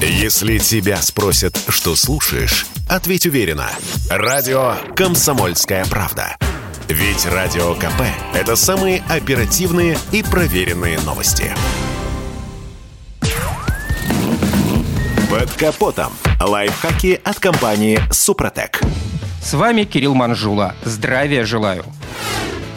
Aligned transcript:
Если 0.00 0.58
тебя 0.58 0.98
спросят, 0.98 1.58
что 1.68 1.96
слушаешь, 1.96 2.66
ответь 2.86 3.24
уверенно. 3.24 3.70
Радио 4.10 4.74
«Комсомольская 4.94 5.86
правда». 5.86 6.36
Ведь 6.86 7.24
Радио 7.24 7.74
КП– 7.74 8.02
это 8.34 8.56
самые 8.56 9.02
оперативные 9.08 9.96
и 10.12 10.22
проверенные 10.22 11.00
новости. 11.00 11.50
Под 15.30 15.50
капотом. 15.52 16.12
Лайфхаки 16.40 17.18
от 17.24 17.40
компании 17.40 17.98
«Супротек». 18.12 18.82
С 19.42 19.54
вами 19.54 19.84
Кирилл 19.84 20.14
Манжула. 20.14 20.74
Здравия 20.84 21.46
желаю. 21.46 21.86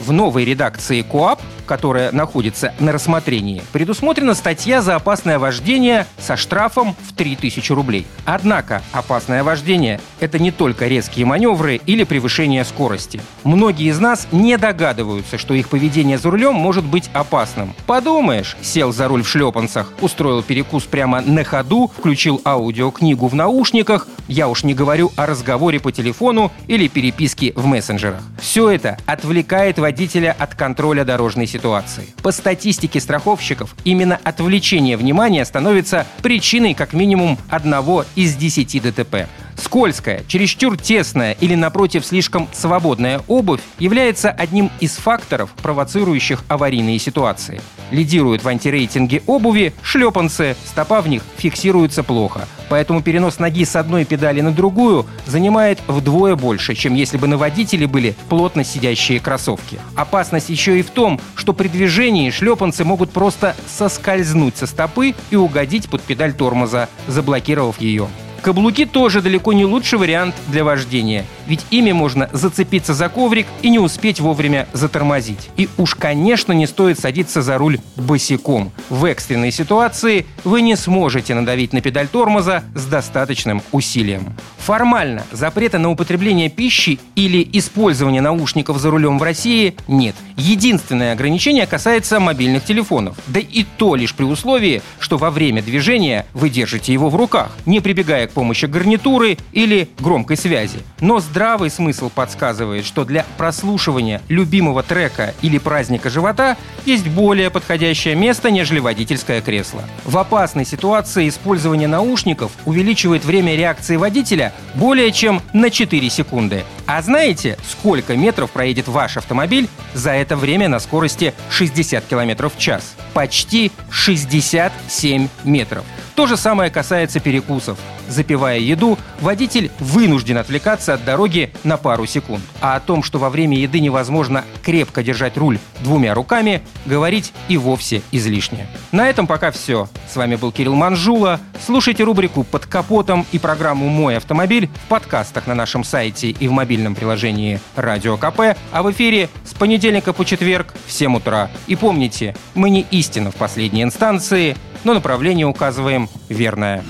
В 0.00 0.12
новой 0.12 0.46
редакции 0.46 1.02
КОАП 1.02 1.42
которая 1.66 2.12
находится 2.12 2.74
на 2.78 2.92
рассмотрении, 2.92 3.62
предусмотрена 3.72 4.34
статья 4.34 4.82
за 4.82 4.96
опасное 4.96 5.38
вождение 5.38 6.06
со 6.18 6.36
штрафом 6.36 6.94
в 7.08 7.14
3000 7.14 7.72
рублей. 7.72 8.06
Однако 8.24 8.82
опасное 8.92 9.44
вождение– 9.44 10.00
это 10.20 10.38
не 10.38 10.50
только 10.50 10.86
резкие 10.86 11.26
маневры 11.26 11.80
или 11.86 12.04
превышение 12.04 12.64
скорости. 12.64 13.20
Многие 13.44 13.88
из 13.88 13.98
нас 13.98 14.28
не 14.32 14.56
догадываются, 14.56 15.38
что 15.38 15.54
их 15.54 15.68
поведение 15.68 16.18
за 16.18 16.30
рулем 16.30 16.54
может 16.54 16.84
быть 16.84 17.10
опасным. 17.12 17.74
Подумаешь, 17.86 18.56
сел 18.62 18.92
за 18.92 19.08
руль 19.08 19.22
в 19.22 19.28
шлепанцах, 19.28 19.92
устроил 20.00 20.42
перекус 20.42 20.84
прямо 20.84 21.20
на 21.20 21.44
ходу, 21.44 21.90
включил 21.96 22.40
аудиокнигу 22.44 23.26
в 23.26 23.34
наушниках, 23.34 24.06
я 24.28 24.48
уж 24.48 24.64
не 24.64 24.74
говорю 24.74 25.12
о 25.16 25.26
разговоре 25.26 25.80
по 25.80 25.92
телефону 25.92 26.52
или 26.66 26.88
переписке 26.88 27.52
в 27.54 27.66
мессенджерах. 27.66 28.22
Все 28.40 28.70
это 28.70 28.96
отвлекает 29.06 29.78
водителя 29.78 30.34
от 30.38 30.54
контроля 30.54 31.04
дорожной 31.04 31.46
ситуации. 31.52 32.06
По 32.22 32.32
статистике 32.32 33.00
страховщиков, 33.00 33.76
именно 33.84 34.18
отвлечение 34.22 34.96
внимания 34.96 35.44
становится 35.44 36.06
причиной 36.22 36.74
как 36.74 36.92
минимум 36.92 37.38
одного 37.48 38.04
из 38.16 38.34
10 38.34 38.82
ДТП. 38.82 39.28
Скользкая, 39.62 40.24
чересчур 40.26 40.76
тесная 40.76 41.36
или, 41.40 41.54
напротив, 41.54 42.04
слишком 42.04 42.48
свободная 42.52 43.20
обувь 43.28 43.60
является 43.78 44.30
одним 44.30 44.72
из 44.80 44.96
факторов, 44.96 45.50
провоцирующих 45.62 46.42
аварийные 46.48 46.98
ситуации. 46.98 47.60
Лидируют 47.92 48.42
в 48.42 48.48
антирейтинге 48.48 49.22
обуви 49.26 49.72
шлепанцы, 49.82 50.56
стопа 50.64 51.00
в 51.00 51.08
них 51.08 51.22
фиксируется 51.36 52.02
плохо. 52.02 52.48
Поэтому 52.70 53.02
перенос 53.02 53.38
ноги 53.38 53.64
с 53.64 53.76
одной 53.76 54.04
педали 54.04 54.40
на 54.40 54.50
другую 54.50 55.06
занимает 55.26 55.78
вдвое 55.86 56.34
больше, 56.34 56.74
чем 56.74 56.94
если 56.96 57.16
бы 57.16 57.28
на 57.28 57.36
водителе 57.36 57.86
были 57.86 58.16
плотно 58.28 58.64
сидящие 58.64 59.20
кроссовки. 59.20 59.78
Опасность 59.94 60.48
еще 60.48 60.80
и 60.80 60.82
в 60.82 60.90
том, 60.90 61.20
что 61.36 61.52
при 61.52 61.68
движении 61.68 62.30
шлепанцы 62.30 62.84
могут 62.84 63.12
просто 63.12 63.54
соскользнуть 63.68 64.56
со 64.56 64.66
стопы 64.66 65.14
и 65.30 65.36
угодить 65.36 65.88
под 65.88 66.02
педаль 66.02 66.32
тормоза, 66.32 66.88
заблокировав 67.06 67.80
ее. 67.80 68.08
Каблуки 68.42 68.86
тоже 68.86 69.22
далеко 69.22 69.52
не 69.52 69.64
лучший 69.64 70.00
вариант 70.00 70.34
для 70.48 70.64
вождения, 70.64 71.24
ведь 71.46 71.64
ими 71.70 71.92
можно 71.92 72.28
зацепиться 72.32 72.92
за 72.92 73.08
коврик 73.08 73.46
и 73.62 73.70
не 73.70 73.78
успеть 73.78 74.18
вовремя 74.18 74.66
затормозить. 74.72 75.50
И 75.56 75.68
уж, 75.78 75.94
конечно, 75.94 76.52
не 76.52 76.66
стоит 76.66 76.98
садиться 76.98 77.40
за 77.40 77.56
руль 77.56 77.78
босиком. 77.94 78.72
В 78.88 79.04
экстренной 79.04 79.52
ситуации 79.52 80.26
вы 80.42 80.60
не 80.62 80.74
сможете 80.74 81.34
надавить 81.34 81.72
на 81.72 81.80
педаль 81.80 82.08
тормоза 82.08 82.64
с 82.74 82.84
достаточным 82.86 83.62
усилием. 83.70 84.34
Формально 84.58 85.22
запрета 85.30 85.78
на 85.78 85.90
употребление 85.90 86.48
пищи 86.48 86.98
или 87.14 87.48
использование 87.52 88.22
наушников 88.22 88.78
за 88.78 88.90
рулем 88.90 89.20
в 89.20 89.22
России 89.22 89.76
нет. 89.86 90.16
Единственное 90.36 91.12
ограничение 91.12 91.66
касается 91.66 92.18
мобильных 92.18 92.64
телефонов. 92.64 93.16
Да 93.28 93.38
и 93.38 93.64
то 93.76 93.94
лишь 93.94 94.14
при 94.14 94.24
условии, 94.24 94.82
что 94.98 95.16
во 95.16 95.30
время 95.30 95.62
движения 95.62 96.26
вы 96.32 96.50
держите 96.50 96.92
его 96.92 97.08
в 97.08 97.14
руках, 97.14 97.52
не 97.66 97.80
прибегая 97.80 98.26
к 98.26 98.31
помощи 98.32 98.66
гарнитуры 98.66 99.38
или 99.52 99.88
громкой 100.00 100.36
связи. 100.36 100.80
Но 101.00 101.20
здравый 101.20 101.70
смысл 101.70 102.10
подсказывает, 102.12 102.84
что 102.84 103.04
для 103.04 103.24
прослушивания 103.36 104.20
любимого 104.28 104.82
трека 104.82 105.34
или 105.42 105.58
праздника 105.58 106.10
живота 106.10 106.56
есть 106.84 107.06
более 107.06 107.50
подходящее 107.50 108.14
место, 108.14 108.50
нежели 108.50 108.80
водительское 108.80 109.40
кресло. 109.40 109.82
В 110.04 110.18
опасной 110.18 110.64
ситуации 110.64 111.28
использование 111.28 111.88
наушников 111.88 112.52
увеличивает 112.64 113.24
время 113.24 113.56
реакции 113.56 113.96
водителя 113.96 114.52
более 114.74 115.12
чем 115.12 115.40
на 115.52 115.70
4 115.70 116.10
секунды. 116.10 116.64
А 116.86 117.00
знаете, 117.02 117.58
сколько 117.68 118.16
метров 118.16 118.50
проедет 118.50 118.88
ваш 118.88 119.16
автомобиль 119.16 119.68
за 119.94 120.10
это 120.10 120.36
время 120.36 120.68
на 120.68 120.80
скорости 120.80 121.34
60 121.50 122.04
км 122.04 122.48
в 122.48 122.58
час? 122.58 122.94
Почти 123.14 123.70
67 123.90 125.28
метров. 125.44 125.84
То 126.14 126.26
же 126.26 126.36
самое 126.36 126.70
касается 126.70 127.20
перекусов. 127.20 127.78
Запивая 128.06 128.58
еду, 128.58 128.98
водитель 129.20 129.70
вынужден 129.78 130.36
отвлекаться 130.36 130.92
от 130.94 131.04
дороги 131.04 131.52
на 131.64 131.78
пару 131.78 132.04
секунд. 132.04 132.42
А 132.60 132.76
о 132.76 132.80
том, 132.80 133.02
что 133.02 133.18
во 133.18 133.30
время 133.30 133.56
еды 133.56 133.80
невозможно 133.80 134.44
крепко 134.62 135.02
держать 135.02 135.38
руль 135.38 135.58
двумя 135.80 136.12
руками, 136.12 136.62
говорить 136.84 137.32
и 137.48 137.56
вовсе 137.56 138.02
излишне. 138.10 138.66
На 138.90 139.08
этом 139.08 139.26
пока 139.26 139.50
все. 139.50 139.88
С 140.10 140.16
вами 140.16 140.36
был 140.36 140.52
Кирилл 140.52 140.74
Манжула. 140.74 141.40
Слушайте 141.64 142.04
рубрику 142.04 142.44
«Под 142.44 142.66
капотом» 142.66 143.24
и 143.32 143.38
программу 143.38 143.88
«Мой 143.88 144.18
автомобиль» 144.18 144.68
в 144.84 144.88
подкастах 144.88 145.46
на 145.46 145.54
нашем 145.54 145.82
сайте 145.82 146.28
и 146.28 146.48
в 146.48 146.52
мобильном 146.72 146.94
приложении 146.94 147.60
«Радио 147.76 148.16
КП», 148.16 148.56
а 148.72 148.82
в 148.82 148.90
эфире 148.92 149.28
с 149.44 149.52
понедельника 149.52 150.14
по 150.14 150.24
четверг 150.24 150.72
в 150.86 150.92
7 150.92 151.16
утра. 151.16 151.50
И 151.66 151.76
помните, 151.76 152.34
мы 152.54 152.70
не 152.70 152.86
истина 152.90 153.30
в 153.30 153.34
последней 153.34 153.82
инстанции, 153.82 154.56
но 154.82 154.94
направление 154.94 155.46
указываем 155.46 156.08
верное. 156.30 156.82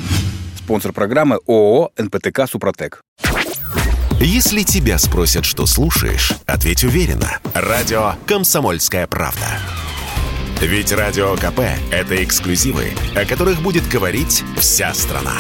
Спонсор 0.57 0.93
программы 0.93 1.41
ООО 1.49 1.91
«НПТК 1.99 2.47
Супротек». 2.47 3.03
Если 4.21 4.63
тебя 4.63 4.99
спросят, 4.99 5.45
что 5.45 5.67
слушаешь, 5.67 6.33
ответь 6.47 6.85
уверенно. 6.85 7.41
Радио 7.53 8.13
«Комсомольская 8.27 9.09
правда». 9.09 9.59
Ведь 10.61 10.93
Радио 10.93 11.35
КП– 11.35 11.61
это 11.91 12.23
эксклюзивы, 12.23 12.93
о 13.17 13.25
которых 13.25 13.63
будет 13.63 13.89
говорить 13.89 14.45
вся 14.61 14.95
страна. 14.95 15.39